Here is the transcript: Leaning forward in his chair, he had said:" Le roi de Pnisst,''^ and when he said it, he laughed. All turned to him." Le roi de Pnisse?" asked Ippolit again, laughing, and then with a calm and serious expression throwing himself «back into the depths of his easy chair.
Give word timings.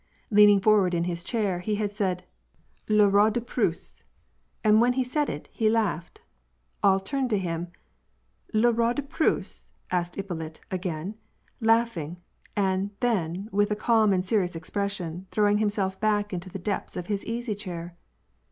Leaning 0.31 0.59
forward 0.59 0.95
in 0.95 1.03
his 1.03 1.23
chair, 1.23 1.59
he 1.59 1.75
had 1.75 1.93
said:" 1.93 2.23
Le 2.99 3.07
roi 3.07 3.29
de 3.29 3.39
Pnisst,''^ 3.39 4.01
and 4.63 4.81
when 4.81 4.93
he 4.93 5.03
said 5.03 5.29
it, 5.29 5.47
he 5.51 5.69
laughed. 5.69 6.21
All 6.81 6.99
turned 6.99 7.29
to 7.29 7.37
him." 7.37 7.67
Le 8.51 8.71
roi 8.71 8.93
de 8.93 9.03
Pnisse?" 9.03 9.69
asked 9.91 10.15
Ippolit 10.17 10.59
again, 10.71 11.13
laughing, 11.59 12.17
and 12.57 12.89
then 12.99 13.47
with 13.51 13.69
a 13.69 13.75
calm 13.75 14.11
and 14.11 14.25
serious 14.25 14.55
expression 14.55 15.27
throwing 15.29 15.59
himself 15.59 15.99
«back 15.99 16.33
into 16.33 16.49
the 16.49 16.57
depths 16.57 16.97
of 16.97 17.05
his 17.05 17.23
easy 17.27 17.53
chair. 17.53 17.95